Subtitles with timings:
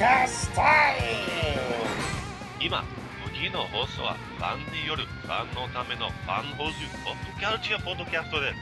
[0.00, 0.96] カスタイ
[2.58, 2.82] 今
[3.36, 8.56] 次の放送はファンによるファンのためのファン放送ポッドキャルチャーポッドキャストです。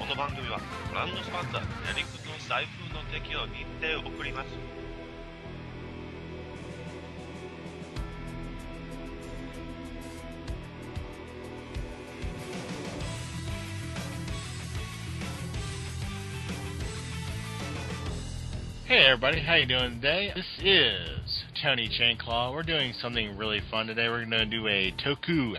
[0.00, 0.58] この番組は
[0.88, 4.56] ブランドスパンサーヤリクの財布の適用にて送ります。
[18.90, 20.32] Hey everybody, how you doing today?
[20.34, 22.52] This is Tony Chainclaw.
[22.52, 24.08] We're doing something really fun today.
[24.08, 25.58] We're going to do a Toku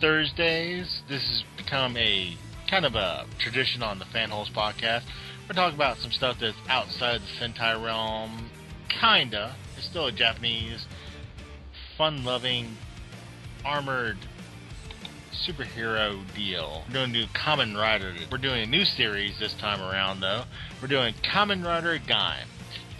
[0.00, 1.02] Thursdays.
[1.06, 2.38] This has become a
[2.70, 5.02] kind of a tradition on the Fanholes podcast.
[5.46, 8.48] We're talking about some stuff that's outside the Sentai realm.
[8.88, 9.56] Kinda.
[9.76, 10.86] It's still a Japanese,
[11.98, 12.78] fun-loving,
[13.62, 14.16] armored
[15.34, 16.84] superhero deal.
[16.88, 18.14] We're going to do Kamen Rider.
[18.32, 20.44] We're doing a new series this time around, though.
[20.80, 22.46] We're doing Kamen Rider Gaim.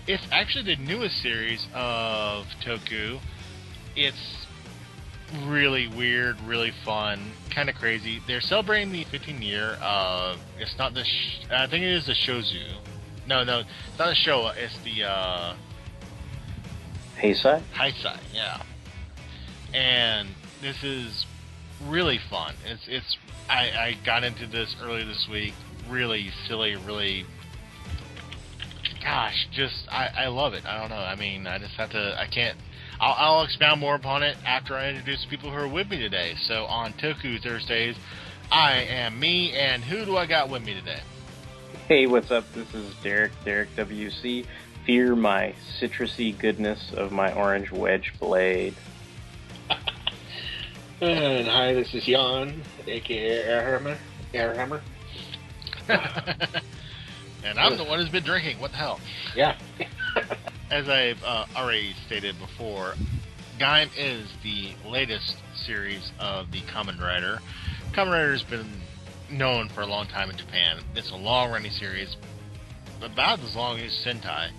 [0.06, 3.20] It's actually the newest series of Toku.
[3.96, 4.46] It's
[5.44, 8.20] really weird, really fun, kind of crazy.
[8.26, 10.38] They're celebrating the 15th year of.
[10.58, 11.04] It's not the.
[11.04, 12.74] Sh- I think it is the Shozu.
[13.26, 14.56] No, no, it's not the Showa.
[14.56, 15.54] It's the uh,
[17.16, 17.62] Heisei?
[17.74, 18.18] Heisei.
[18.34, 18.62] Yeah.
[19.74, 20.28] And
[20.60, 21.26] this is
[21.86, 22.54] really fun.
[22.66, 23.16] It's it's.
[23.48, 25.54] I, I got into this earlier this week.
[25.88, 26.76] Really silly.
[26.76, 27.26] Really.
[29.02, 30.66] Gosh, just I, I love it.
[30.66, 30.96] I don't know.
[30.96, 32.20] I mean, I just have to.
[32.20, 32.56] I can't.
[33.00, 36.34] I'll, I'll expound more upon it after I introduce people who are with me today.
[36.46, 37.96] So on Toku Thursdays,
[38.52, 41.00] I am me, and who do I got with me today?
[41.88, 42.52] Hey, what's up?
[42.52, 44.44] This is Derek, Derek WC.
[44.84, 48.74] Fear my citrusy goodness of my orange wedge blade.
[51.02, 53.96] And hi, this is Jan, aka Airhammer.
[54.34, 54.82] Airhammer.
[57.44, 58.58] and I'm the one who's been drinking.
[58.58, 59.00] What the hell?
[59.34, 59.56] Yeah.
[60.70, 62.94] As I've uh, already stated before,
[63.58, 67.40] Gaim is the latest series of the Kamen Rider.
[67.92, 68.80] Kamen Rider has been
[69.30, 70.80] known for a long time in Japan.
[70.94, 72.16] It's a long-running series,
[73.02, 74.50] about as long as Sentai.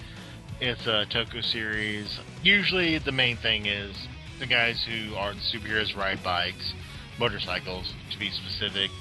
[0.59, 2.19] It's a Toku series.
[2.43, 3.95] Usually, the main thing is
[4.39, 6.73] the guys who are the superheroes ride bikes,
[7.17, 8.91] motorcycles, to be specific.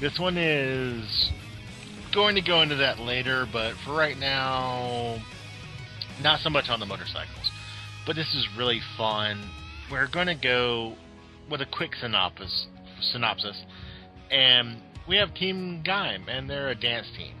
[0.00, 1.30] This one is
[2.18, 5.22] going to go into that later, but for right now,
[6.20, 7.48] not so much on the motorcycles.
[8.04, 9.40] But this is really fun.
[9.88, 10.96] We're going to go
[11.48, 12.66] with a quick synopsis,
[13.12, 13.62] synopsis,
[14.32, 17.36] and we have Team Gaim, and they're a dance team,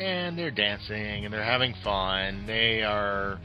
[0.00, 2.42] and they're dancing and they're having fun.
[2.44, 3.38] They are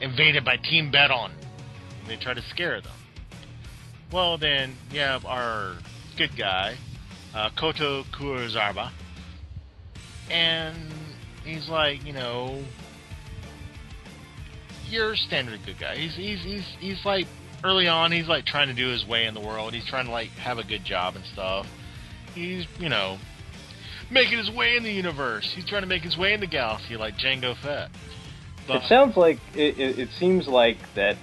[0.00, 1.32] invaded by Team Baron.
[2.06, 2.92] They try to scare them.
[4.12, 5.74] Well, then you have our
[6.16, 6.76] good guy,
[7.34, 8.92] uh, Kota Kurosawa,
[10.30, 10.76] and
[11.44, 12.62] he's like, you know,
[14.88, 15.96] your standard good guy.
[15.96, 17.26] He's he's he's he's like
[17.64, 19.74] early on, he's like trying to do his way in the world.
[19.74, 21.66] He's trying to like have a good job and stuff.
[22.34, 23.18] He's you know
[24.10, 25.52] making his way in the universe.
[25.52, 27.90] He's trying to make his way in the galaxy like Jango Fett.
[28.68, 31.16] It sounds like it, it, it seems like that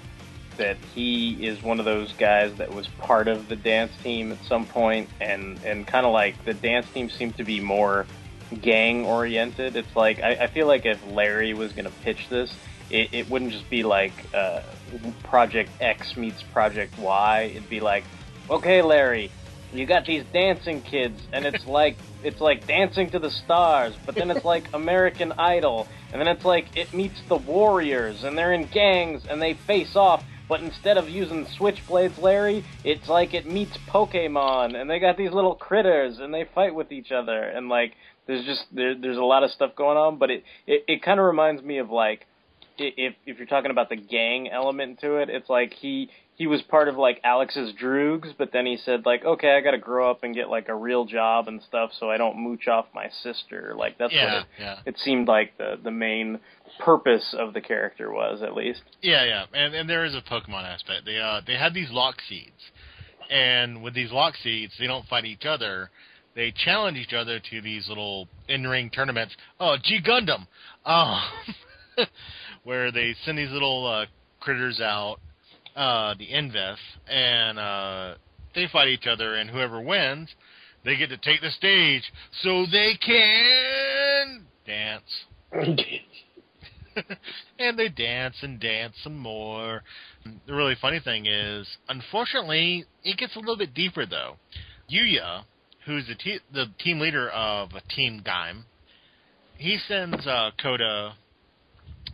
[0.58, 4.44] that he is one of those guys that was part of the dance team at
[4.44, 8.06] some point, and and kind of like the dance team seemed to be more
[8.62, 9.76] gang oriented.
[9.76, 12.54] It's like I, I feel like if Larry was going to pitch this,
[12.90, 14.62] it, it wouldn't just be like uh,
[15.24, 17.52] Project X meets Project Y.
[17.56, 18.04] It'd be like,
[18.50, 19.32] okay, Larry,
[19.74, 24.16] you got these dancing kids, and it's like it's like Dancing to the Stars, but
[24.16, 28.54] then it's like American Idol, and then it's like it meets the Warriors, and they're
[28.54, 30.24] in gangs and they face off.
[30.50, 35.32] But instead of using switchblades, Larry, it's like it meets Pokemon, and they got these
[35.32, 37.96] little critters, and they fight with each other, and like
[38.28, 40.18] there's just there, there's a lot of stuff going on.
[40.18, 42.28] But it it, it kind of reminds me of like
[42.78, 46.62] if if you're talking about the gang element to it, it's like he he was
[46.62, 50.12] part of like Alex's Droogs, but then he said like, okay, I got to grow
[50.12, 53.10] up and get like a real job and stuff, so I don't mooch off my
[53.24, 53.74] sister.
[53.76, 54.80] Like that's yeah, what it, yeah.
[54.86, 56.40] it seemed like the the main
[56.80, 58.82] purpose of the character was, at least.
[59.02, 61.06] Yeah, yeah, and and there is a Pokemon aspect.
[61.06, 62.72] They uh they have these lock seeds,
[63.32, 65.90] and with these lock seeds, they don't fight each other.
[66.38, 69.36] They challenge each other to these little in-ring tournaments.
[69.60, 70.46] Oh, G Gundam,
[70.86, 71.20] oh,
[72.64, 74.06] where they send these little uh,
[74.40, 75.18] critters out,
[75.76, 76.78] uh, the Inves,
[77.10, 78.16] and uh,
[78.54, 80.30] they fight each other, and whoever wins,
[80.86, 82.04] they get to take the stage
[82.44, 85.26] so they can dance.
[87.60, 89.82] and they dance and dance some more.
[90.46, 94.36] The really funny thing is, unfortunately, it gets a little bit deeper though.
[94.92, 95.44] Yuya,
[95.88, 98.64] who's the, te- the team leader of Team Gaim,
[99.58, 101.14] he sends uh, Kota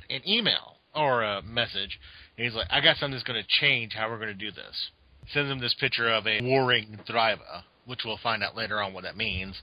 [0.09, 1.99] an email or a message.
[2.37, 4.51] And he's like, I got something that's going to change how we're going to do
[4.51, 4.91] this.
[5.33, 9.03] Sends him this picture of a warring Thriva, which we'll find out later on what
[9.03, 9.55] that means.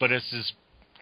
[0.00, 0.52] But it's this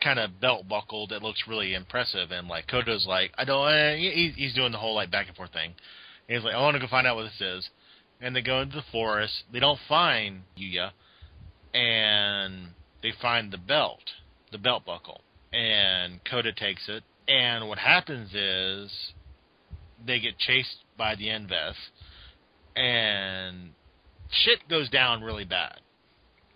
[0.02, 2.30] kind of belt buckle that looks really impressive.
[2.30, 3.66] And like Kota's like, I don't.
[3.66, 5.72] Uh, he, he's doing the whole like back and forth thing.
[6.28, 7.68] And he's like, I want to go find out what this is.
[8.20, 9.32] And they go into the forest.
[9.52, 10.90] They don't find Yuya,
[11.74, 12.68] and
[13.02, 14.02] they find the belt,
[14.50, 15.22] the belt buckle.
[15.52, 17.02] And Kota takes it.
[17.28, 18.90] And what happens is
[20.04, 21.74] they get chased by the Inves,
[22.74, 23.70] and
[24.30, 25.80] shit goes down really bad.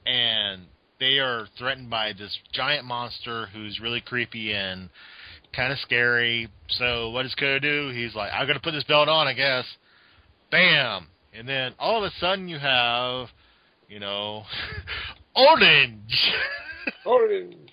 [0.07, 0.63] And
[0.99, 4.89] they are threatened by this giant monster who's really creepy and
[5.55, 6.49] kind of scary.
[6.69, 7.91] So what does Kota do?
[7.95, 9.65] He's like, I'm gonna put this belt on, I guess.
[10.51, 11.09] Bam!
[11.35, 13.29] And then all of a sudden you have,
[13.89, 14.45] you know,
[15.35, 16.33] orange.
[17.05, 17.73] Orange.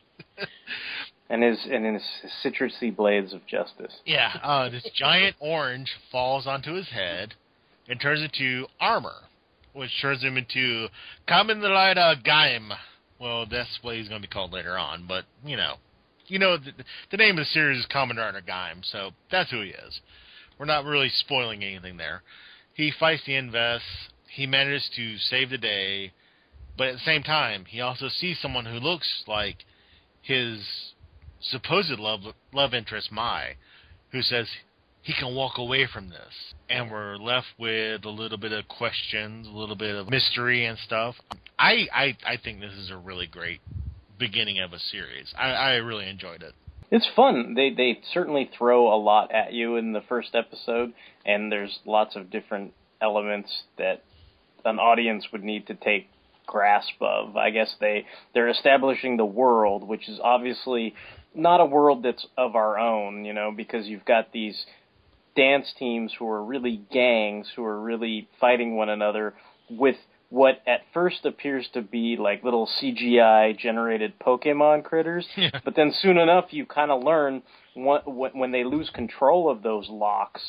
[1.29, 2.03] and his and his
[2.43, 3.93] citrusy blades of justice.
[4.05, 7.35] Yeah, uh, this giant orange falls onto his head
[7.87, 9.13] and turns into armor,
[9.73, 10.87] which turns him into
[11.27, 12.69] Kamen Rider Gaim.
[13.19, 15.75] Well, that's what he's going to be called later on, but you know,
[16.27, 16.71] you know, the,
[17.11, 19.99] the name of the series is Kamen Rider Gaim, so that's who he is.
[20.57, 22.23] We're not really spoiling anything there.
[22.73, 23.81] He fights the Inves.
[24.33, 26.11] He manages to save the day,
[26.75, 29.57] but at the same time, he also sees someone who looks like
[30.21, 30.59] his
[31.39, 32.21] supposed love
[32.51, 33.57] love interest Mai,
[34.11, 34.47] who says
[35.03, 39.45] he can walk away from this, and we're left with a little bit of questions,
[39.45, 41.15] a little bit of mystery and stuff.
[41.59, 43.61] I I, I think this is a really great
[44.17, 45.31] beginning of a series.
[45.37, 46.53] I, I really enjoyed it.
[46.89, 47.53] It's fun.
[47.53, 50.93] They they certainly throw a lot at you in the first episode,
[51.23, 54.01] and there's lots of different elements that
[54.65, 56.07] an audience would need to take
[56.45, 57.37] grasp of.
[57.37, 60.93] I guess they they're establishing the world, which is obviously
[61.35, 64.65] not a world that's of our own, you know, because you've got these
[65.35, 69.33] dance teams who are really gangs who are really fighting one another
[69.69, 69.95] with
[70.29, 75.59] what at first appears to be like little CGI generated Pokemon critters, Yeah.
[75.63, 77.43] but then soon enough you kind of learn
[77.75, 80.41] what, when they lose control of those locks,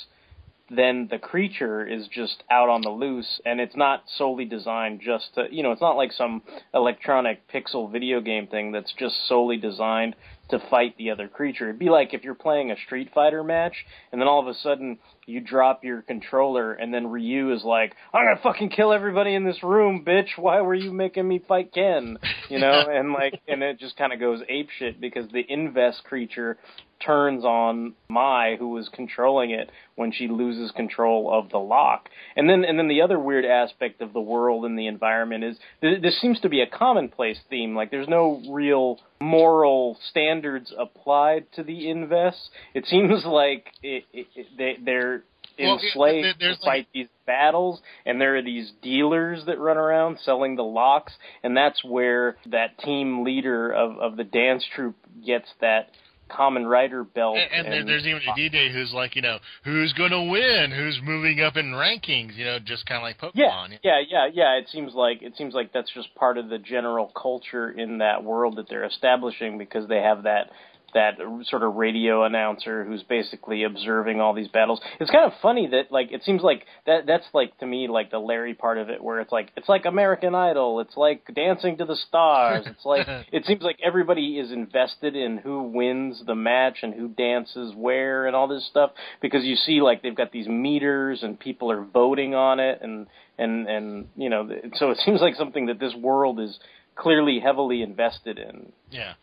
[0.70, 5.34] then the creature is just out on the loose, and it's not solely designed just
[5.34, 9.56] to, you know, it's not like some electronic pixel video game thing that's just solely
[9.56, 10.16] designed
[10.50, 11.69] to fight the other creature.
[11.69, 13.75] It'd be like if you're playing a Street Fighter match,
[14.12, 17.94] and then all of a sudden you drop your controller, and then Ryu is like,
[18.12, 20.37] "I'm gonna fucking kill everybody in this room, bitch!
[20.37, 22.19] Why were you making me fight Ken?"
[22.49, 26.00] You know, and like, and it just kind of goes ape shit because the Inves
[26.05, 26.58] creature
[27.05, 32.08] turns on Mai, who was controlling it, when she loses control of the lock.
[32.37, 35.56] And then, and then the other weird aspect of the world and the environment is
[35.81, 37.75] th- this seems to be a commonplace theme.
[37.75, 39.99] Like, there's no real moral
[40.34, 42.50] standards applied to the Invests.
[42.75, 44.26] It seems like it, it,
[44.56, 45.22] they, they're
[45.58, 50.19] Well, enslaved there- to fight these battles, and there are these dealers that run around
[50.25, 55.48] selling the locks, and that's where that team leader of, of the dance troupe gets
[55.60, 55.88] that
[56.31, 57.37] Kamen Rider belt.
[57.37, 60.73] And, and there, there's even a DJ who's like, you know, who's going to win?
[60.75, 62.37] Who's moving up in rankings?
[62.37, 63.79] You know, just kind of like yeah, Pokemon.
[63.82, 64.59] yeah, yeah, yeah.
[64.59, 68.25] It seems like it seems like that's just part of the general culture in that
[68.25, 70.50] world that they're establishing because they have that
[70.94, 71.19] that
[71.49, 74.81] sort of radio announcer who's basically observing all these battles.
[74.98, 78.10] It's kind of funny that like it seems like that that's like to me like
[78.10, 81.79] the Larry part of it where it's like it's like American Idol, it's like Dancing
[81.79, 82.65] to the Stars.
[82.67, 87.08] It's like it seems like everybody is invested in who wins the match and who
[87.08, 91.39] dances where and all this stuff because you see like they've got these meters and
[91.39, 93.06] people are voting on it and
[93.39, 96.58] and and you know so it seems like something that this world is
[96.96, 98.72] clearly heavily invested in.
[98.91, 99.15] Yeah.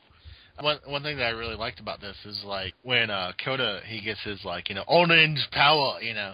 [0.59, 4.01] One one thing that I really liked about this is like when uh Kota he
[4.01, 6.33] gets his like you know orange power you know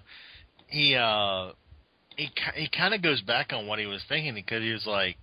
[0.68, 1.52] he uh
[2.18, 5.18] he he kind of goes back on what he was thinking because he was like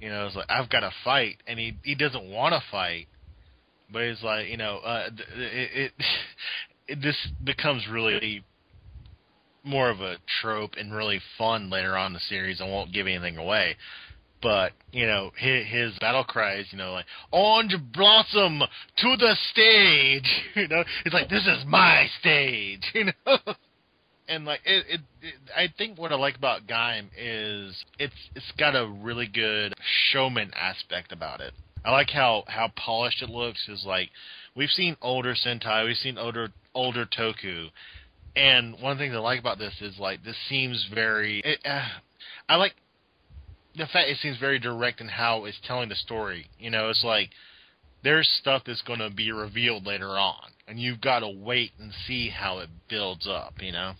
[0.00, 3.08] you know it's like I've got to fight and he he doesn't want to fight
[3.92, 5.92] but he's like you know uh it, it,
[6.88, 8.44] it this becomes really
[9.64, 12.60] more of a trope and really fun later on in the series.
[12.60, 13.76] I won't give anything away
[14.42, 18.60] but you know his, his battle cries you know like orange blossom
[18.96, 20.84] to the stage you know?
[21.04, 23.38] It's like this is my stage you know?
[24.28, 28.52] And like it, it, it i think what i like about gaim is it's it's
[28.58, 29.74] got a really good
[30.10, 31.52] showman aspect about it.
[31.84, 33.68] I like how how polished it looks.
[33.68, 34.10] Is like
[34.56, 37.68] we've seen older sentai we've seen older older toku.
[38.34, 41.86] And one thing i like about this is like this seems very it, uh,
[42.48, 42.74] i like
[43.76, 46.48] the fact it seems very direct in how it's telling the story.
[46.58, 47.30] You know, it's like
[48.02, 51.92] there's stuff that's going to be revealed later on, and you've got to wait and
[52.06, 53.54] see how it builds up.
[53.60, 53.92] You know.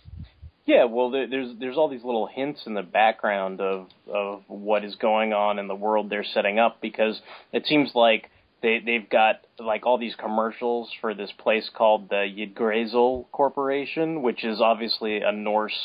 [0.65, 4.83] Yeah, well, there, there's there's all these little hints in the background of of what
[4.83, 7.19] is going on in the world they're setting up because
[7.53, 8.29] it seems like
[8.61, 14.43] they they've got like all these commercials for this place called the Yggdrasil Corporation, which
[14.43, 15.79] is obviously a Norse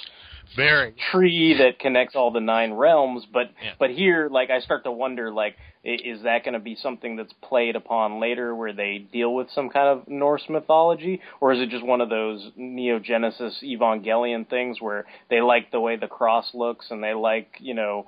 [0.56, 0.94] Very.
[1.10, 3.26] tree that connects all the nine realms.
[3.32, 3.72] But Yeah.
[3.78, 7.32] but here, like, I start to wonder, like, is that going to be something that's
[7.42, 11.70] played upon later, where they deal with some kind of Norse mythology, or is it
[11.70, 16.54] just one of those Neo Genesis Evangelion things where they like the way the cross
[16.54, 18.06] looks and they like, you know.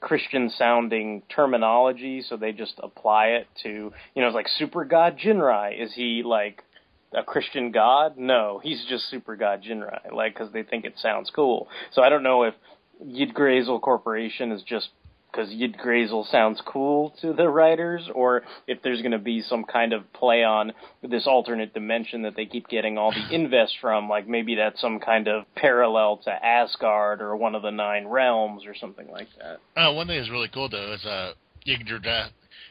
[0.00, 3.68] Christian sounding terminology, so they just apply it to,
[4.14, 5.76] you know, it's like super god Jinrai.
[5.82, 6.62] Is he like
[7.12, 8.16] a Christian god?
[8.16, 11.68] No, he's just super god Jinrai, like because they think it sounds cool.
[11.92, 12.54] So I don't know if
[13.00, 14.88] Yggdrasil Corporation is just
[15.30, 19.92] because Yggdrasil sounds cool to the writers, or if there's going to be some kind
[19.92, 20.72] of play on
[21.02, 24.98] this alternate dimension that they keep getting all the Inves from, like maybe that's some
[25.00, 29.80] kind of parallel to Asgard or one of the nine realms or something like that.
[29.80, 31.32] Uh, one thing that's really cool though is uh,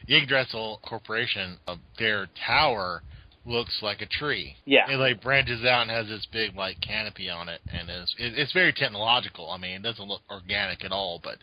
[0.08, 1.58] Yggdrasil Corporation.
[1.66, 3.02] Uh, their tower
[3.44, 4.56] looks like a tree.
[4.64, 4.90] Yeah.
[4.90, 8.38] It like branches out and has this big like canopy on it, and it's it,
[8.38, 9.50] it's very technological.
[9.50, 11.38] I mean, it doesn't look organic at all, but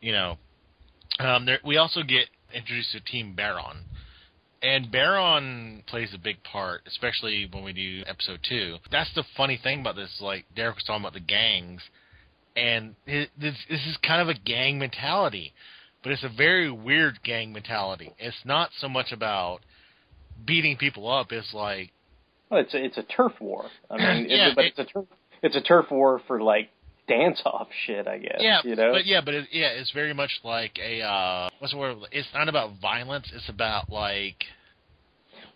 [0.00, 0.38] you know,
[1.18, 3.84] um, there, we also get introduced to Team Baron.
[4.60, 8.76] And Baron plays a big part, especially when we do episode two.
[8.90, 10.10] That's the funny thing about this.
[10.20, 11.80] Like Derek was talking about the gangs,
[12.56, 15.52] and it, this, this is kind of a gang mentality,
[16.02, 18.12] but it's a very weird gang mentality.
[18.18, 19.60] It's not so much about
[20.44, 21.32] beating people up.
[21.32, 21.90] is like
[22.50, 23.66] Well, it's a, it's a turf war.
[23.90, 25.04] I mean, Yeah, it, but it- it's a turf
[25.42, 26.70] it's a turf war for like
[27.06, 28.38] dance off shit, I guess.
[28.40, 28.92] yeah, you know.
[28.92, 31.96] but yeah, but it, yeah, it's very much like a uh, what's the word?
[32.12, 33.30] It's not about violence.
[33.34, 34.44] It's about like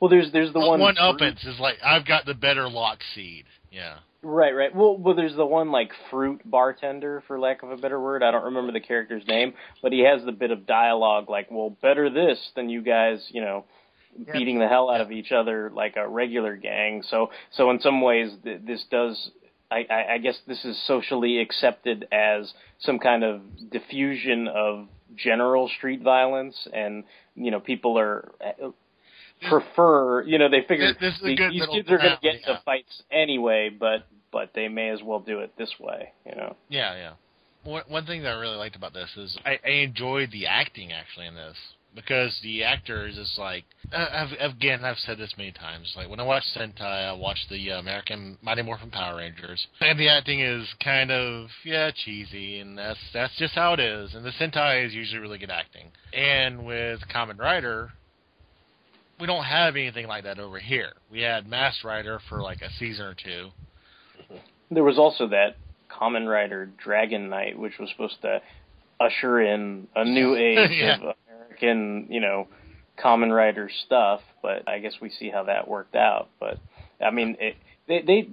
[0.01, 2.99] well, there's there's the one one fruit- uppance is like I've got the better lock
[3.15, 3.45] seed.
[3.71, 3.97] Yeah.
[4.25, 4.73] Right, right.
[4.75, 8.23] Well, well, there's the one like fruit bartender, for lack of a better word.
[8.23, 11.77] I don't remember the character's name, but he has the bit of dialogue like, "Well,
[11.83, 13.65] better this than you guys, you know,
[14.19, 14.33] Yeah.
[14.33, 18.01] beating the hell out of each other like a regular gang." So, so in some
[18.01, 19.31] ways, th- this does.
[19.71, 23.41] I, I, I guess this is socially accepted as some kind of
[23.71, 27.05] diffusion of general street violence, and
[27.35, 28.69] you know, people are uh,
[29.49, 30.23] prefer.
[30.25, 32.51] You know, they figure This- this the- these kids are going to get yeah.
[32.51, 36.13] into fights anyway, but but they may as well do it this way.
[36.27, 36.57] You know.
[36.69, 37.13] Yeah, yeah.
[37.65, 40.93] One, one thing that I really liked about this is I, I enjoyed the acting
[40.93, 41.57] actually in this
[41.95, 45.93] because the actor is like uh, I've, again I've said this many times.
[45.97, 49.99] Like when I watch Sentai, I watch the uh, American Mighty Morphin Power Rangers, and
[49.99, 54.15] the acting is kind of yeah cheesy, and that's that's just how it is.
[54.15, 55.91] And the Sentai is usually really good acting.
[56.13, 57.93] And with Kamen Rider,
[59.21, 60.93] we don't have anything like that over here.
[61.11, 63.51] We had Masked Rider for like a season or two.
[64.71, 65.57] There was also that
[65.91, 68.41] Kamen Rider Dragon Knight, which was supposed to
[69.07, 70.95] usher in a new age Yeah.
[70.97, 72.49] of American, you know,
[73.03, 74.21] Kamen Rider stuff.
[74.43, 76.29] But I guess we see how that worked out.
[76.41, 76.59] But
[77.05, 77.57] I mean, it,
[77.89, 78.29] they they.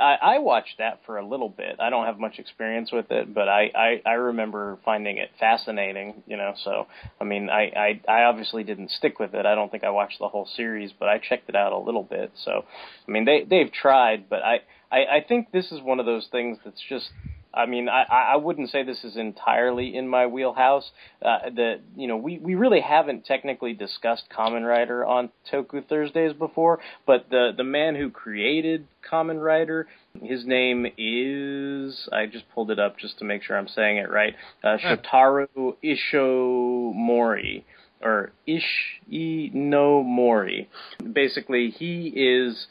[0.00, 1.80] I, I watched that for a little bit.
[1.80, 6.22] I don't have much experience with it, but I, I, I remember finding it fascinating.
[6.28, 6.86] You know, so
[7.20, 9.46] I mean, I, I I obviously didn't stick with it.
[9.46, 12.04] I don't think I watched the whole series, but I checked it out a little
[12.04, 12.30] bit.
[12.44, 12.64] So,
[13.06, 14.60] I mean, they they've tried, but I
[14.92, 17.10] I, I think this is one of those things that's just.
[17.52, 20.90] I mean, I, I wouldn't say this is entirely in my wheelhouse.
[21.20, 26.32] Uh, the you know we, we really haven't technically discussed Kamen Rider on Toku Thursdays
[26.32, 29.88] before, but the the man who created Kamen Rider,
[30.22, 34.10] his name is I just pulled it up just to make sure I'm saying it
[34.10, 34.34] right.
[34.62, 37.64] Uh, Shotaro Ishomori
[38.02, 40.68] or Ishi no Mori.
[41.12, 42.66] Basically, he is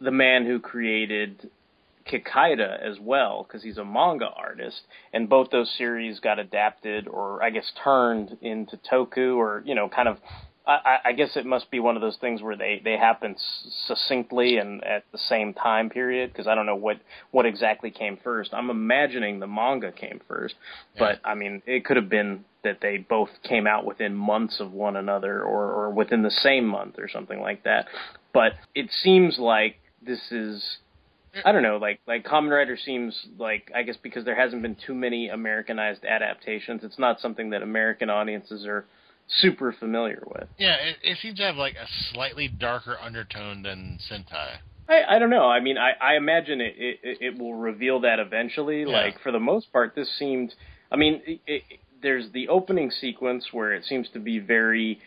[0.00, 1.50] the man who created
[2.04, 4.82] Kikaider as well because he's a manga artist,
[5.12, 9.88] and both those series got adapted or I guess turned into toku or you know
[9.88, 10.18] kind of.
[10.64, 13.34] I, I guess it must be one of those things where they they happen
[13.88, 16.98] succinctly and at the same time period because I don't know what
[17.32, 18.54] what exactly came first.
[18.54, 20.54] I'm imagining the manga came first,
[20.96, 24.72] but I mean it could have been that they both came out within months of
[24.72, 27.86] one another or or within the same month or something like that.
[28.32, 30.78] But it seems like this is
[31.44, 34.76] I don't know, like like Kamen Rider seems like I guess because there hasn't been
[34.86, 38.84] too many Americanized adaptations, it's not something that American audiences are
[39.28, 40.48] super familiar with.
[40.58, 44.56] Yeah, it, it seems to have like a slightly darker undertone than Sentai.
[44.88, 45.48] I, I don't know.
[45.48, 48.80] I mean, I, I imagine it, it it will reveal that eventually.
[48.80, 48.88] Yeah.
[48.88, 50.54] Like for the most part, this seemed.
[50.90, 51.62] I mean, it, it,
[52.02, 55.00] there's the opening sequence where it seems to be very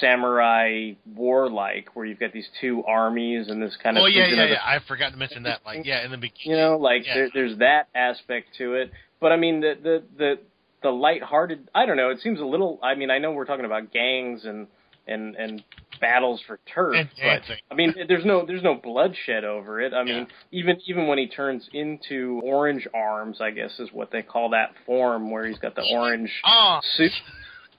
[0.00, 4.02] samurai warlike, where you've got these two armies and this kind of.
[4.04, 4.58] Oh yeah, yeah, yeah.
[4.64, 5.60] I forgot to mention that.
[5.64, 6.50] Like, yeah, in the beginning.
[6.50, 7.14] You know, like Yeah.
[7.14, 8.90] there, there's that aspect to it.
[9.20, 10.38] But I mean, the the the
[10.82, 11.68] the lighthearted.
[11.74, 12.10] I don't know.
[12.10, 12.78] It seems a little.
[12.82, 14.66] I mean, I know we're talking about gangs and
[15.06, 15.62] and and
[16.00, 17.56] battles for turf, And but dancing.
[17.70, 19.94] I mean, there's no there's no bloodshed over it.
[19.94, 24.22] I mean, even even when he turns into Orange Arms, I guess is what they
[24.22, 27.12] call that form, where he's got the orange Oh, suit.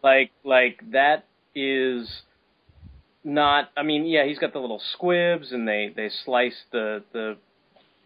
[0.04, 1.26] Like like that
[1.58, 2.22] is
[3.24, 3.70] not.
[3.76, 7.38] I mean, yeah, he's got the little squibs, and they they slice the the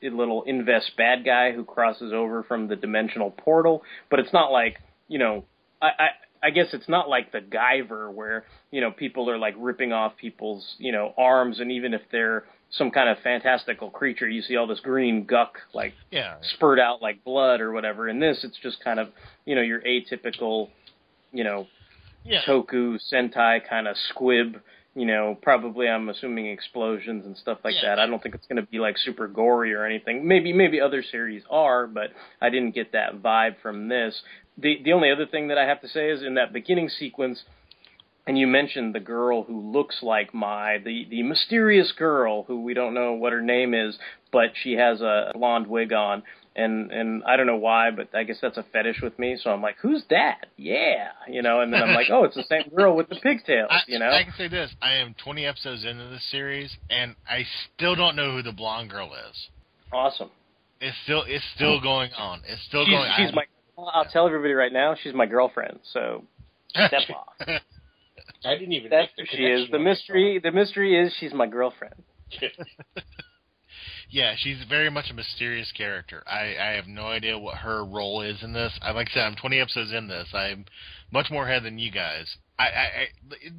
[0.01, 3.83] little Inves bad guy who crosses over from the dimensional portal.
[4.09, 4.77] But it's not like
[5.07, 5.45] you know.
[5.81, 6.07] I, I
[6.43, 10.13] I guess it's not like the Guyver where you know people are like ripping off
[10.17, 14.55] people's you know arms, and even if they're some kind of fantastical creature, you see
[14.55, 16.35] all this green guck like yeah.
[16.41, 18.07] spurt out like blood or whatever.
[18.07, 19.09] In this, it's just kind of
[19.45, 20.69] you know your atypical,
[21.31, 21.67] you know,
[22.23, 22.41] Yeah.
[22.47, 24.61] toku sentai kind of squib.
[24.93, 27.95] You know, probably I'm assuming explosions and stuff like Yeah.
[27.95, 27.99] that.
[27.99, 30.27] I don't think it's going to be like super gory or anything.
[30.27, 32.11] Maybe maybe other series are, but
[32.41, 34.21] I didn't get that vibe from this.
[34.57, 37.43] The the only other thing that I have to say is in that beginning sequence.
[38.27, 42.73] And you mentioned the girl who looks like Mai, the the mysterious girl who we
[42.73, 43.97] don't know what her name is,
[44.31, 46.21] but she has a blonde wig on,
[46.55, 49.37] and and I don't know why, but I guess that's a fetish with me.
[49.41, 50.47] So I'm like, who's that?
[50.57, 51.61] Yeah, you know.
[51.61, 54.09] And then I'm like, oh, it's the same girl with the pigtails, I, you know.
[54.09, 58.15] I can say this: I am 20 episodes into this series, and I still don't
[58.15, 59.47] know who the blonde girl is.
[59.93, 60.29] Awesome.
[60.79, 62.41] It's still, it's still going on.
[62.47, 63.11] It's still She's going.
[63.17, 63.43] she's my.
[63.77, 65.79] I'll tell everybody right now, she's my girlfriend.
[65.93, 66.23] So
[66.71, 67.61] step off.
[68.43, 69.69] I didn't even That's make who the she is.
[69.69, 70.41] The when I saw mystery.
[70.43, 71.95] The mystery is she's my girlfriend.
[74.11, 76.21] yeah, she's very much a mysterious character.
[76.27, 78.77] I, I have no idea what her role is in this.
[78.81, 80.27] I like I said, I'm 20 episodes in this.
[80.33, 80.65] I'm
[81.13, 82.25] much more ahead than you guys.
[82.59, 83.07] I, I, I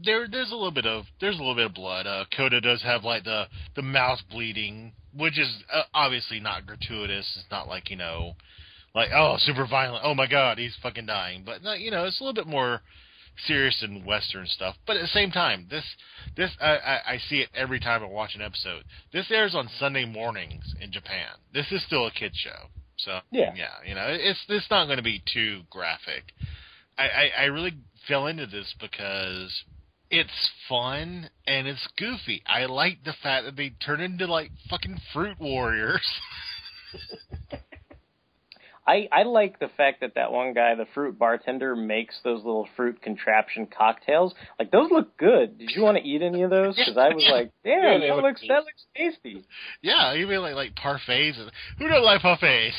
[0.04, 2.06] there there's a little bit of there's a little bit of blood.
[2.06, 7.26] Uh, Kota does have like the the mouth bleeding, which is uh, obviously not gratuitous.
[7.36, 8.34] It's not like you know,
[8.94, 10.04] like oh super violent.
[10.04, 11.44] Oh my god, he's fucking dying.
[11.46, 12.82] But you know, it's a little bit more
[13.46, 14.76] serious and Western stuff.
[14.86, 15.84] But at the same time, this
[16.36, 18.84] this I, I, I see it every time I watch an episode.
[19.12, 21.28] This airs on Sunday mornings in Japan.
[21.52, 23.52] This is still a kid show, so Yeah.
[23.56, 26.32] yeah, you know, it's it's not going to be too graphic.
[26.98, 27.74] I, I I really
[28.06, 29.62] fell into this because
[30.10, 32.42] it's fun and it's goofy.
[32.46, 36.06] I like the fact that they turn into like fucking fruit warriors.
[38.86, 42.68] I, I like the fact that that one guy, the fruit bartender, makes those little
[42.76, 44.34] fruit contraption cocktails.
[44.58, 45.56] Like those look good.
[45.58, 46.74] Did you want to eat any of those?
[46.82, 48.50] Because I was like, damn, Yeah, that look looks good.
[48.50, 49.44] that looks tasty.
[49.82, 51.38] yeah, even like like parfaits.
[51.40, 52.72] And, who don't like parfaits?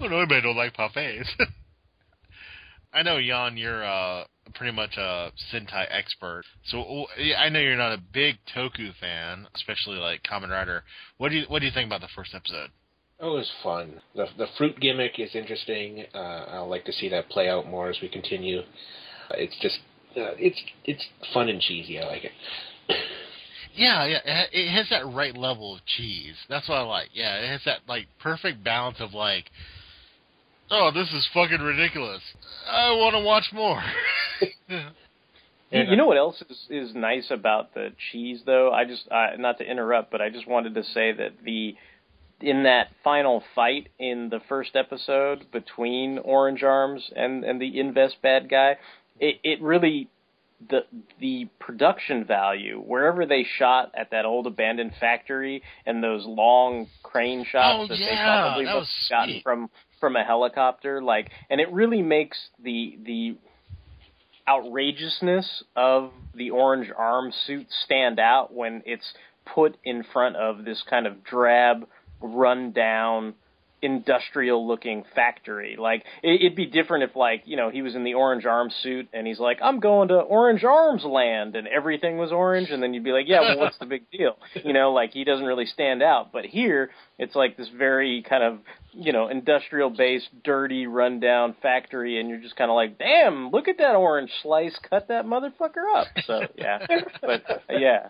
[0.00, 1.28] Well, no, anybody don't like parfaits.
[2.92, 6.42] I know, Jan, you're uh, pretty much a Sentai expert.
[6.64, 7.06] So
[7.38, 10.82] I know you're not a big Toku fan, especially like Kamen Rider.
[11.18, 12.70] What do you What do you think about the first episode?
[13.22, 14.02] Oh, it was fun.
[14.16, 16.04] The the fruit gimmick is interesting.
[16.12, 16.18] Uh,
[16.50, 18.58] I'll like to see that play out more as we continue.
[18.58, 19.78] Uh, It's just
[20.16, 22.00] uh, it's it's fun and cheesy.
[22.00, 22.32] I like it.
[23.74, 26.34] Yeah, yeah, it, has that right level of cheese.
[26.46, 27.08] That's what I like.
[27.14, 29.46] Yeah, it has that like perfect balance of like,
[30.70, 32.20] oh, this is fucking ridiculous.
[32.70, 33.82] I want to watch more.
[35.70, 38.70] You, you know what else is is nice about the cheese though?
[38.72, 41.74] I just uh, not to interrupt, but I just wanted to say that the
[42.42, 48.14] in that final fight in the first episode between Orange Arms and and the Inves
[48.22, 48.76] bad guy,
[49.20, 50.08] it it really
[50.70, 50.84] the
[51.20, 57.44] the production value wherever they shot at that old abandoned factory and those long crane
[57.44, 59.42] shots Oh, that they probably that must was have gotten sweet.
[59.42, 63.36] from from a helicopter like and it really makes the the
[64.48, 69.12] outrageousness of the orange arm suit stand out when it's
[69.54, 71.86] put in front of this kind of drab,
[72.22, 73.34] run down,
[73.82, 75.76] industrial looking factory.
[75.78, 78.70] Like it, it'd be different if like, you know, he was in the orange arm
[78.82, 82.82] suit and he's like, I'm going to Orange Arms land and everything was orange and
[82.82, 84.36] then you'd be like, Yeah, well what's the big deal?
[84.64, 86.32] You know, like he doesn't really stand out.
[86.32, 88.60] But here it's like this very kind of
[88.94, 93.68] you know, industrial based, dirty, rundown factory, and you're just kind of like, damn, look
[93.68, 96.08] at that orange slice, cut that motherfucker up.
[96.26, 96.86] So yeah,
[97.20, 98.08] but yeah,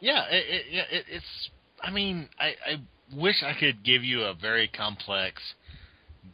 [0.00, 1.50] yeah, it, it, yeah, it, it's.
[1.82, 2.80] I mean, I, I
[3.14, 5.40] wish I could give you a very complex,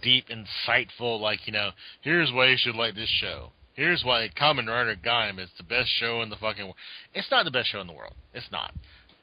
[0.02, 3.52] deep, insightful, like you know, here's why you should like this show.
[3.74, 6.76] Here's why Kamen Rider Gaim is the best show in the fucking world.
[7.14, 8.14] It's not the best show in the world.
[8.34, 8.74] It's not.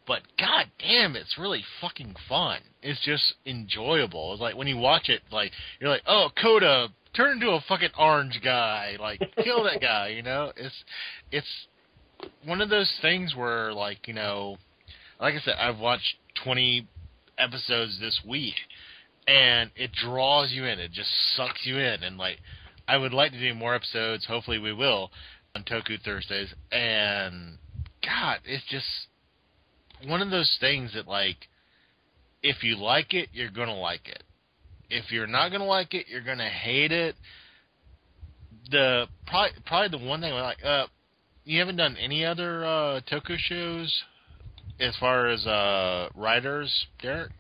[0.08, 2.60] But god damn, it's really fucking fun.
[2.82, 4.34] It's just enjoyable.
[4.34, 7.90] It's like when you watch it, like you're like, oh, Kota turn into a fucking
[7.98, 8.98] orange guy.
[9.00, 10.10] Like, kill that guy.
[10.10, 10.76] You know, it's
[11.32, 11.48] it's
[12.46, 14.58] one of those things where, like, you know,
[15.20, 16.88] like I said, I've watched twenty
[17.38, 18.56] episodes this week,
[19.28, 20.80] and it draws you in.
[20.80, 22.38] It just sucks you in, and like,
[22.88, 24.26] I would like to do more episodes.
[24.26, 25.12] Hopefully, we will
[25.56, 26.54] on Toku Thursdays.
[26.72, 27.58] And
[28.04, 28.86] God, it's just
[30.08, 31.48] one of those things that like,
[32.44, 34.24] if you like it, you're gonna like it.
[34.90, 37.16] If you're not gonna like it, you're gonna hate it.
[38.70, 40.64] The probably probably the one thing like.
[40.64, 40.86] Uh,
[41.48, 44.04] you haven't done any other uh, Toku shows
[44.80, 47.32] as far as uh, Riders, Derek?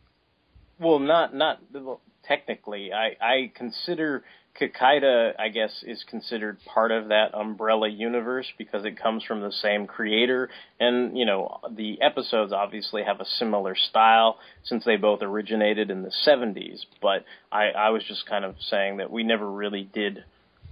[0.80, 2.92] Well, not not well, technically.
[2.94, 4.24] I I consider
[4.60, 9.52] Kikaider, I guess, is considered part of that umbrella universe because it comes from the
[9.52, 15.22] same creator, and you know the episodes obviously have a similar style since they both
[15.22, 16.86] originated in the 70s.
[17.02, 20.24] But I, I was just kind of saying that we never really did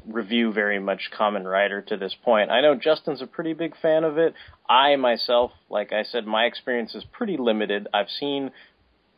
[0.07, 2.51] review very much Kamen Rider to this point.
[2.51, 4.33] I know Justin's a pretty big fan of it.
[4.69, 7.87] I myself, like I said, my experience is pretty limited.
[7.93, 8.51] I've seen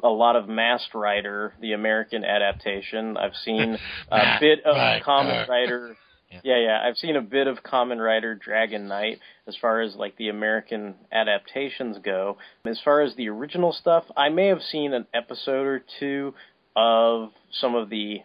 [0.04, 3.18] a lot of Masked Rider, the American adaptation.
[3.18, 3.78] I've seen
[4.12, 5.02] a bit of Right.
[5.04, 5.98] Kamen Rider.
[6.32, 6.40] Yeah.
[6.44, 10.18] Yeah, yeah, I've seen a bit of Kamen Rider Dragon Knight as far as like
[10.18, 12.38] the American adaptations go.
[12.66, 16.34] As far as the original stuff, I may have seen an episode or two
[16.76, 18.18] of some of the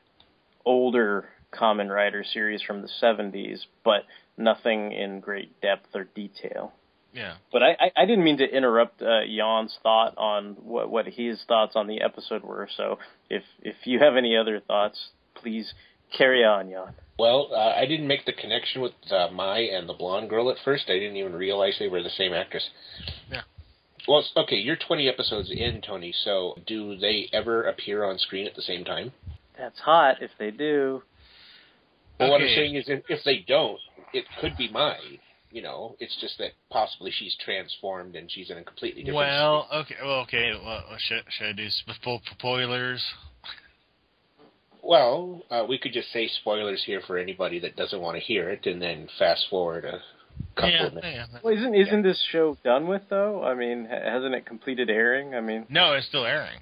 [0.65, 4.03] older Kamen Rider series from the 70s, but
[4.37, 6.73] nothing in great depth or detail.
[7.13, 7.35] Yeah.
[7.53, 11.43] But I, I, I didn't mean to interrupt uh, Jan's thought on what what his
[11.49, 12.69] thoughts on the episode were.
[12.77, 15.73] So if if you have any other thoughts, please
[16.17, 16.95] carry on, Jan.
[17.19, 20.57] Well, uh, I didn't make the connection with uh, Mai and the blonde girl at
[20.65, 20.85] first.
[20.89, 22.67] I didn't even realize they were the same actress.
[23.31, 23.43] Yeah.
[24.09, 26.15] Well, okay, you're 20 episodes in, Tony.
[26.25, 29.13] So, do they ever appear on screen at the same time?
[29.59, 31.03] That's hot if they do.
[32.21, 33.79] Well, what I'm saying is, if, if they don't,
[34.13, 34.99] it could be Mai.
[35.53, 39.17] You know, it's just that possibly she's transformed and she's in a completely different.
[39.17, 39.97] Well, okay.
[40.01, 40.53] Well, okay.
[40.65, 43.05] Well, should should I do sp- spoilers?
[44.83, 48.49] Well, uh, we could just say spoilers here for anybody that doesn't want to hear
[48.51, 50.01] it, and then fast forward a
[50.55, 51.31] couple Yeah, of minutes.
[51.33, 51.39] yeah.
[51.43, 53.43] Well, isn't isn't this show done with though?
[53.43, 55.35] I mean, hasn't it completed airing?
[55.35, 56.61] I mean, No, it's still airing.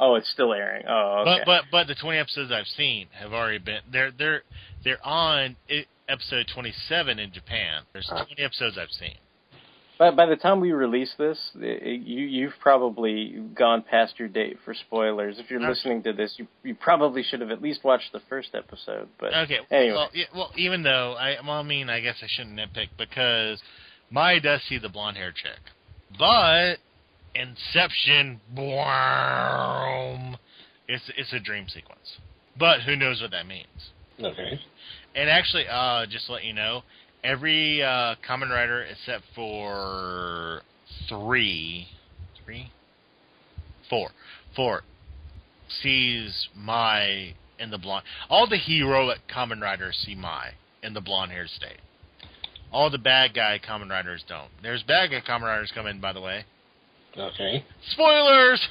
[0.00, 0.84] Oh, it's still airing.
[0.88, 1.42] Oh, okay.
[1.44, 4.42] But but but the twenty episodes I've seen have already been they're they're
[4.84, 5.56] they're on
[6.08, 7.82] episode twenty seven in Japan.
[7.92, 8.24] There's Ah.
[8.24, 9.16] twenty episodes I've seen.
[9.98, 14.28] By, by the time we release this, i i- you you've probably gone past your
[14.28, 15.40] date for spoilers.
[15.40, 15.70] If you're Okay.
[15.70, 19.08] listening to this, you you probably should have at least watched the first episode.
[19.18, 19.58] But Okay.
[19.72, 22.90] anyway, Well, yeah, well, even though I well, I mean, I guess I shouldn't nitpick
[22.96, 23.60] because
[24.10, 25.58] Maya does see the blonde hair chick,
[26.16, 26.76] but
[27.34, 30.36] Inception, boom,
[30.88, 32.18] it's it's a dream sequence.
[32.58, 33.90] But who knows what that means?
[34.20, 34.60] Okay.
[35.14, 36.82] And actually, uh, just to let you know,
[37.22, 40.62] every uh, Kamen Rider except for
[41.08, 41.86] three,
[42.44, 42.70] three,
[43.88, 44.10] four,
[44.56, 44.82] four
[45.82, 48.04] sees Mai in the blonde.
[48.28, 51.80] All the heroic Kamen Riders see Mai in the blonde haired state.
[52.72, 54.50] All the bad guy Kamen Riders don't.
[54.62, 56.44] There's bad guy Kamen Riders come in, by the way.
[57.16, 57.64] Okay.
[57.90, 58.66] Spoilers.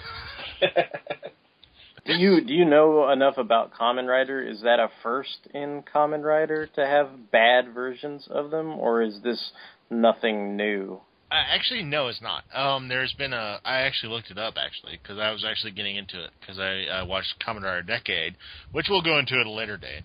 [2.06, 4.42] do you do you know enough about Kamen Rider?
[4.42, 9.22] Is that a first in Kamen Rider to have bad versions of them, or is
[9.24, 9.52] this
[9.90, 11.02] nothing new?
[11.30, 12.44] Uh, actually, no, it's not.
[12.56, 13.60] Um, there's been a.
[13.66, 16.86] I actually looked it up actually because I was actually getting into it because I
[16.86, 18.36] uh, watched Kamen Rider Decade,
[18.72, 20.04] which we'll go into at a later date.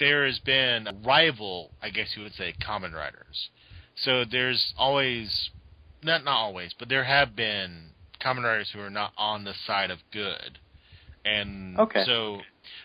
[0.00, 3.50] There has been rival, I guess you would say, Kamen Riders.
[3.94, 5.50] So there's always,
[6.06, 7.90] not not always, but there have been
[8.20, 10.58] Kamen Riders who are not on the side of good,
[11.24, 12.04] and Okay.
[12.04, 12.40] so.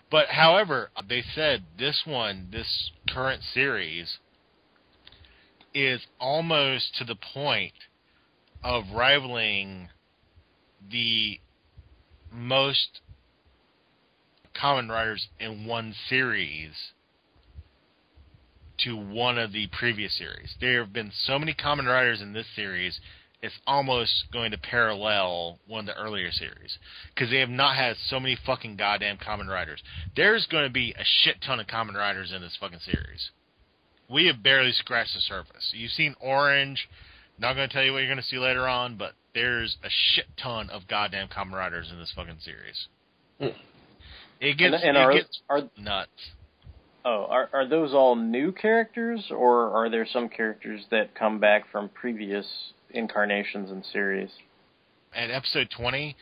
[0.10, 4.18] But however, they said this one, this current series,
[5.74, 7.74] is almost to the point
[8.64, 9.90] of rivaling
[10.90, 11.40] the
[12.32, 13.00] most
[14.54, 16.94] Kamen Riders in one series
[18.84, 20.56] to one of the previous series.
[20.60, 23.00] There have been so many Kamen Riders in this series,
[23.42, 26.78] it's almost going to parallel one of the earlier series
[27.14, 29.82] because they have not had so many fucking goddamn Kamen Riders.
[30.16, 33.32] There's going to be a shit ton of Kamen Riders in this fucking series
[34.12, 35.72] we have barely scratched the surface.
[35.74, 36.90] You've seen Orange.
[37.40, 39.90] Not going to tell you what you're going to see later on, but there's a
[39.90, 42.88] shit ton of goddamn Kamen Riders in this fucking series.
[43.40, 43.58] Hmm.
[44.40, 46.10] It gets and and it are gets are nuts.
[47.06, 51.70] Oh are are those all new characters, or are there some characters that come back
[51.72, 52.46] from previous
[52.92, 54.30] incarnations and series?
[55.14, 56.16] At episode 20,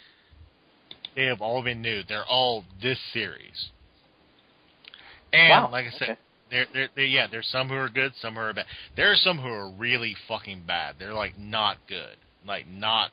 [1.15, 2.01] they have all been new.
[2.07, 3.69] They're all this series.
[5.31, 5.69] And wow.
[5.71, 6.17] like I said, okay.
[6.49, 8.65] there, there, there, yeah, there's some who are good, some who are bad.
[8.95, 10.95] There are some who are really fucking bad.
[10.97, 13.11] They're like not good, like not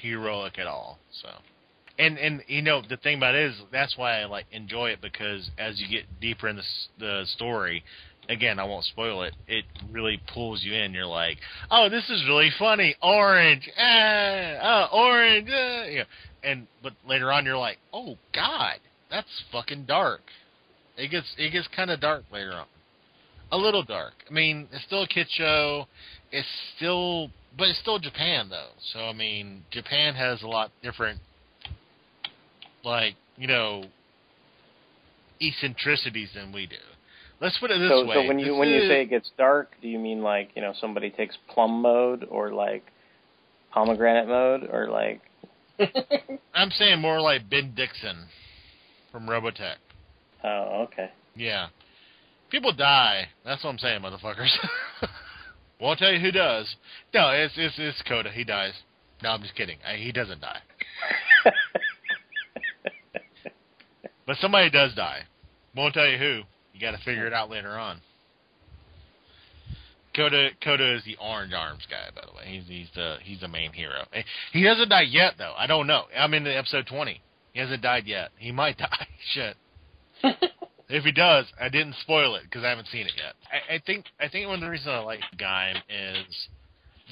[0.00, 0.98] heroic at all.
[1.22, 1.28] So,
[1.98, 5.00] and and you know the thing about it is that's why I like enjoy it
[5.00, 6.62] because as you get deeper in the
[6.98, 7.82] the story,
[8.28, 9.34] again I won't spoil it.
[9.46, 10.92] It really pulls you in.
[10.94, 11.38] You're like,
[11.70, 12.94] oh, this is really funny.
[13.02, 16.04] Orange, ah, oh, orange, ah.
[16.44, 18.76] And but later on you're like, oh God,
[19.10, 20.22] that's fucking dark.
[20.96, 22.66] It gets it gets kind of dark later on.
[23.50, 24.12] A little dark.
[24.28, 25.86] I mean, it's still a kid show.
[26.30, 28.72] It's still, but it's still Japan though.
[28.92, 31.20] So I mean, Japan has a lot different,
[32.88, 33.84] like you know,
[35.40, 36.76] eccentricities than we do.
[37.40, 38.14] Let's put it this So, way.
[38.16, 40.62] so when you This when you say it gets dark, do you mean like you
[40.62, 42.84] know somebody takes plum mode or like
[43.70, 45.20] pomegranate mode or like
[46.54, 48.26] I'm saying more like Ben Dixon
[49.12, 49.76] from Robotech.
[50.42, 51.68] oh okay Yeah.
[52.50, 53.28] People die.
[53.44, 54.48] That's what I'm saying, motherfuckers.
[55.80, 56.74] Won't tell you who does.
[57.14, 58.30] No, it's it's it's Kota.
[58.30, 58.72] He dies.
[59.22, 59.76] No, I'm just kidding.
[59.86, 60.58] I, he doesn't die.
[64.28, 65.22] But somebody does die.
[65.74, 66.42] Won't tell you who.
[66.74, 68.00] You got to figure it out later on.
[70.14, 72.44] Kota Kota is the orange arms guy, by the way.
[72.46, 74.04] He's he's the he's the main hero.
[74.12, 75.54] Eh, He hasn't died yet, though.
[75.56, 76.04] I don't know.
[76.16, 77.20] I'm in episode 20.
[77.52, 78.30] He hasn't died yet.
[78.38, 79.06] He might die.
[79.34, 79.56] Shit.
[80.90, 83.34] If he does, I didn't spoil it because I haven't seen it yet.
[83.52, 86.48] I, I think I think one of the reasons I like Gaim is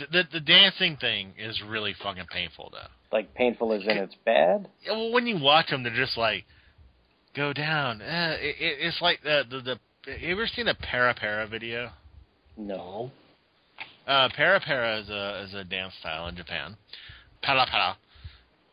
[0.01, 2.89] the, the the dancing thing is really fucking painful though.
[3.15, 6.47] like painful as in it's bad Yeah, Well, when you watch them, they're just like
[7.37, 8.01] go down.
[8.03, 9.79] Uh, it, it, it's like the the the.
[10.21, 11.91] You ever seen a para para video?
[12.57, 13.11] no
[14.07, 16.77] Uh, para para is a is a dance style in Japan.
[17.43, 17.97] Para para,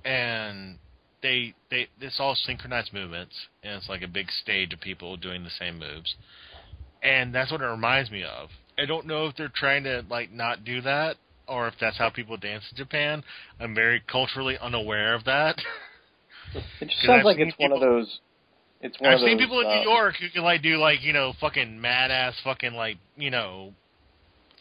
[0.05, 0.77] and
[1.23, 5.43] they they it's all synchronized movements, and it's like a big stage of people doing
[5.43, 6.15] the same moves,
[7.01, 8.49] and that's what it reminds me of.
[8.77, 11.15] I don't know if they're trying to like not do that,
[11.47, 13.23] or if that's how people dance in Japan.
[13.59, 15.57] I'm very culturally unaware of that.
[16.79, 18.19] it just sounds I've like it's one of those
[18.83, 21.13] it's one I've seen people in uh, New York who can like do like you
[21.13, 23.73] know fucking mad ass fucking like you know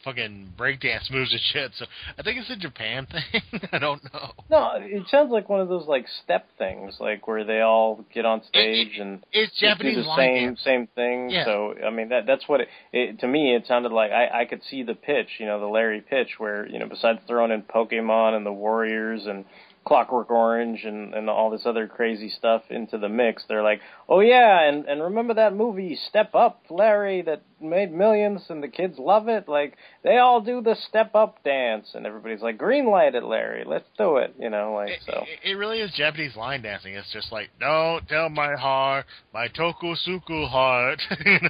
[0.04, 1.70] fucking breakdance moves and shit.
[1.76, 1.86] So
[2.18, 3.06] I think it's a Japan
[3.52, 3.60] thing.
[3.72, 4.32] I don't know.
[4.50, 8.24] No, it sounds like one of those like step things, like where they all get
[8.26, 10.60] on stage and It's just do Japanese the same dance.
[10.64, 11.30] same thing.
[11.30, 11.44] Yeah.
[11.44, 14.10] So I mean that that's what it, it to me it sounded like.
[14.10, 17.20] I I could see the pitch, you know, the Larry pitch, where you know besides
[17.28, 19.44] throwing in Pokemon and the Warriors and
[19.84, 24.20] Clockwork Orange and and all this other crazy stuff into the mix, they're like, oh
[24.20, 28.98] yeah, and and remember that movie Step Up, Larry, that made millions and the kids
[28.98, 29.48] love it.
[29.48, 33.64] Like they all do the Step Up dance, and everybody's like, green light it, Larry,
[33.66, 34.34] let's do it.
[34.38, 35.24] You know, like It, so.
[35.26, 36.94] it, it really is Japanese line dancing.
[36.94, 41.00] It's just like, don't tell my heart, my tokusuku heart.
[41.24, 41.48] You know?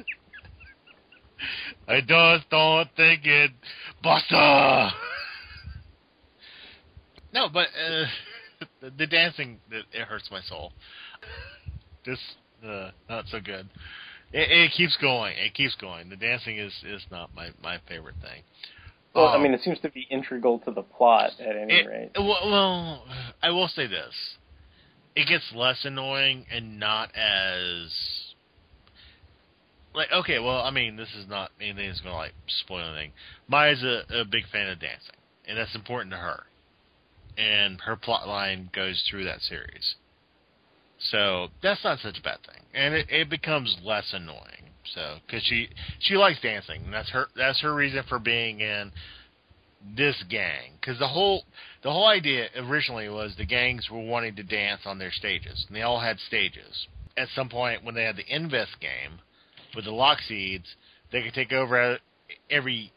[1.88, 3.52] I just don't think it,
[4.02, 4.90] Buster.
[7.32, 8.04] No, but uh,
[8.80, 10.72] the, the dancing it, it hurts my soul.
[12.04, 12.18] This
[12.66, 13.68] uh, not so good.
[14.32, 15.36] It, it keeps going.
[15.38, 16.08] It keeps going.
[16.08, 18.42] The dancing is is not my my favorite thing.
[19.14, 21.86] Well, I Um, mean, it seems to be integral to the plot at any it-
[21.86, 22.10] rate.
[22.16, 23.04] Well, well,
[23.42, 24.14] I will say this:
[25.16, 27.90] it gets less annoying and not as
[29.94, 30.38] like okay.
[30.38, 33.12] Well, I mean, this is not anything that's going to like spoil anything.
[33.48, 36.44] Maya's a, a big fan of dancing, and that's important to her.
[37.38, 39.94] And her plot line goes through that series,
[40.98, 44.70] so that's not such a bad thing, and it, it becomes less annoying.
[44.94, 45.68] So, because she
[46.00, 48.90] she likes dancing, and that's her that's her reason for being in
[49.96, 50.72] this gang.
[50.80, 51.44] Because the whole
[51.82, 55.64] the whole idea originally was the gangs were wanting to dance on their stages.
[55.68, 56.88] And they all had stages.
[57.16, 59.20] At some point when they had the Inves game
[59.74, 60.66] with the lock seeds
[61.12, 61.98] they could take over
[62.50, 62.92] every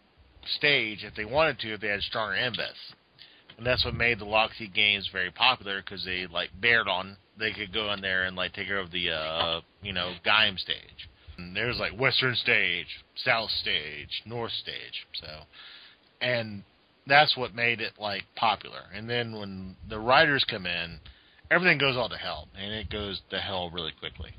[0.57, 2.93] stage if they wanted to if they had stronger invests
[3.57, 7.73] and that's what made the seed games very popular because they like Baron they could
[7.73, 11.09] go in there and like take over the uh you know Gaim stage.
[11.37, 15.27] And there's like western stage south stage north stage so.
[16.21, 16.63] And
[17.07, 18.83] that's what made it like popular.
[18.93, 20.99] And then when the Riders come in,
[21.49, 24.31] everything goes all to hell, and it goes to hell really quickly.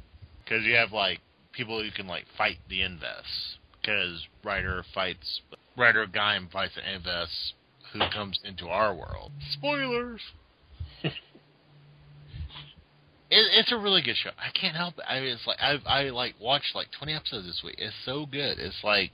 [0.44, 1.18] Because you have like
[1.52, 5.40] people who can like fight the invests because Rider fights
[5.76, 7.52] Rider Gaim fights an Inves
[7.92, 9.32] who comes into our world.
[9.52, 10.20] Spoilers.
[13.34, 14.28] It, it's a really good show.
[14.36, 15.04] I can't help it.
[15.08, 17.76] I mean, it's like I I like watched like twenty episodes this week.
[17.78, 18.58] It's so good.
[18.58, 19.12] It's like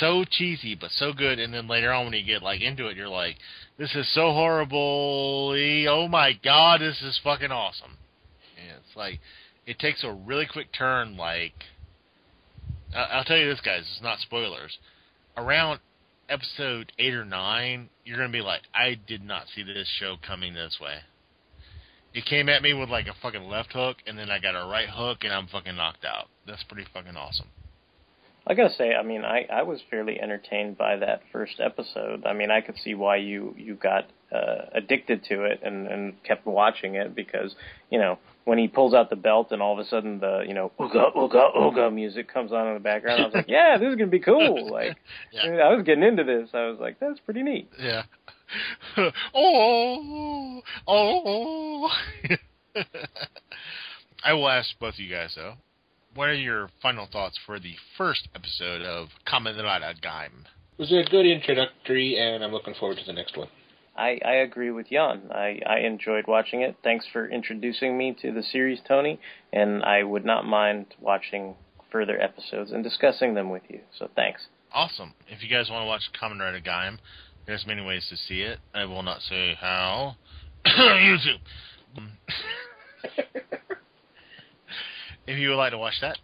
[0.00, 2.96] so cheesy but so good and then later on when you get like into it
[2.96, 3.36] you're like
[3.78, 5.54] this is so horrible
[5.88, 7.92] oh my god this is fucking awesome
[8.58, 9.20] and it's like
[9.66, 11.16] it takes a really quick turn.
[11.16, 11.54] Like,
[12.94, 13.80] I- I'll tell you this, guys.
[13.80, 14.78] It's not spoilers.
[15.36, 15.80] Around
[16.28, 20.54] episode eight or nine, you're gonna be like, I did not see this show coming
[20.54, 20.96] this way.
[22.14, 24.66] It came at me with like a fucking left hook, and then I got a
[24.66, 26.28] right hook, and I'm fucking knocked out.
[26.46, 27.48] That's pretty fucking awesome.
[28.46, 32.24] I gotta say, I mean, I, I was fairly entertained by that first episode.
[32.24, 36.22] I mean, I could see why you you got uh, addicted to it and and
[36.22, 37.54] kept watching it because
[37.90, 40.54] you know when he pulls out the belt and all of a sudden the you
[40.54, 43.20] know ooga ooga ooga music comes on in the background.
[43.20, 44.70] I was like, yeah, this is gonna be cool.
[44.76, 44.96] Like,
[45.32, 45.50] Yeah.
[45.50, 46.50] I, was getting into this.
[46.52, 47.68] I was like, that's pretty neat.
[47.78, 48.02] Yeah.
[49.34, 51.88] oh, oh.
[54.24, 55.54] I will ask both of you guys though.
[56.14, 60.44] What are your final thoughts for the first episode of Kamen Rider Gaim?
[60.78, 63.48] It was a good introductory, and I'm looking forward to the next one.
[63.96, 65.30] I, I agree with Jan.
[65.30, 66.76] I, I enjoyed watching it.
[66.84, 69.18] Thanks for introducing me to the series, Tony,
[69.52, 71.54] and I would not mind watching
[71.90, 73.80] further episodes and discussing them with you.
[73.98, 74.46] So thanks.
[74.72, 75.14] Awesome.
[75.28, 76.98] If you guys want to watch Kamen Rider Gaim,
[77.46, 78.58] there's many ways to see it.
[78.74, 80.16] I will not say how.
[80.66, 81.38] YouTube.
[85.26, 86.18] if you would like to watch that,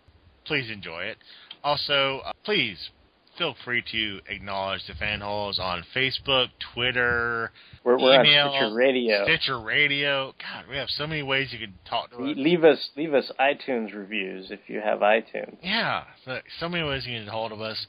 [0.45, 1.17] please enjoy it.
[1.65, 2.91] Also, uh, please
[3.39, 7.51] feel free to acknowledge the Fanholes on Facebook, Twitter,
[7.85, 9.25] We're, we're Email, on Stitcher Radio.
[9.25, 10.35] Stitcher Radio.
[10.39, 12.35] God, we have so many ways you can talk to us.
[12.37, 15.57] Leave us leave us iTunes reviews if you have iTunes.
[15.63, 17.87] Yeah, so, so many ways you can get a hold of us.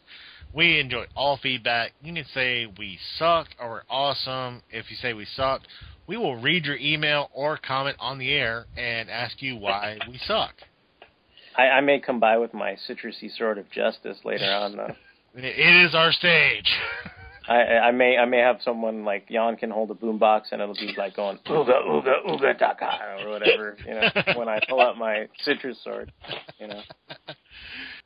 [0.54, 1.94] We enjoy all feedback.
[2.04, 4.62] You can say we suck or we're awesome.
[4.70, 5.62] If you say we suck,
[6.06, 10.20] we will read your email or comment on the air and ask you why we
[10.26, 10.54] suck.
[11.58, 14.96] I, I may come by with my citrusy sword of justice later on though.
[15.36, 16.70] It- is our stage.
[17.48, 20.76] I, I may I may have someone like Jan can hold a boombox and it'll
[20.76, 24.98] be like going ooga ooga ooga daka or whatever you know when I pull out
[24.98, 26.10] my citrus sword
[26.58, 26.82] you know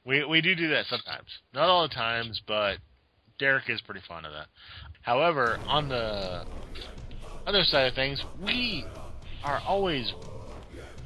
[0.08, 2.78] we we do do that sometimes, not all the times, but
[3.38, 4.48] Derek is pretty fond of that.
[5.02, 6.46] However, on the
[7.46, 8.88] other side of things, we
[9.44, 10.14] are always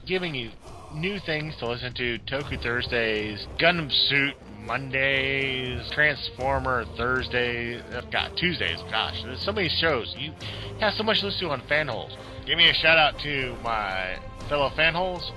[0.05, 0.51] giving you
[0.91, 2.19] new things to listen to.
[2.31, 7.82] Toku Thursdays, Gundam Suit Mondays, Transformer Thursdays.
[7.93, 8.80] uh, God, Tuesdays.
[8.89, 10.15] Gosh, there's so many shows.
[10.17, 10.34] You
[10.80, 12.15] have so much to listen to on Fanholes.
[12.45, 14.17] Give me a shout out to my
[14.50, 15.32] fellow Fanholes.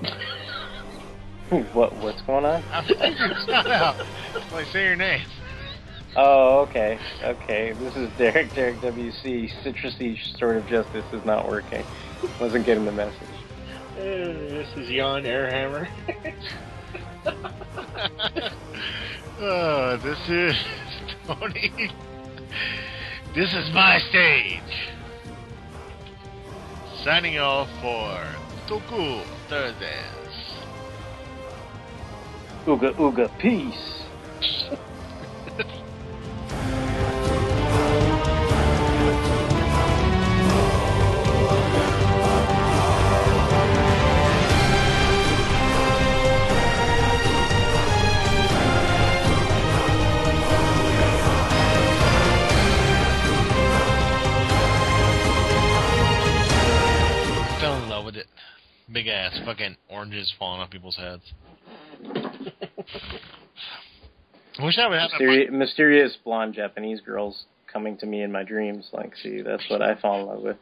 [1.72, 2.86] what what's going on I'm
[3.46, 3.96] shout out.
[4.52, 5.26] Like, say your name.
[6.16, 11.84] oh okay okay this is Derek Derek WC citrusy sword of justice is not working
[12.40, 13.39] wasn't getting the message
[14.00, 15.86] Eh, this is Jan Airhammer.
[19.40, 20.56] oh, this is
[21.26, 21.90] Tony.
[23.34, 24.62] This is my stage.
[27.04, 28.26] Signing off for
[28.66, 30.36] Toku Thursdays.
[32.66, 34.04] ooga ooga peace.
[59.50, 61.22] fucking oranges falling off people's heads.
[64.58, 68.30] I Wish I would have that Mysteri- mysterious blonde Japanese girls coming to me in
[68.30, 68.88] my dreams.
[68.92, 70.56] Like, see, that's what I fall in love with.